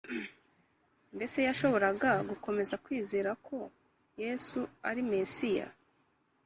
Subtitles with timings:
[1.15, 3.57] mbese yashoboraga gukomeza kwizera ko
[4.21, 5.67] yesu ari mesiya?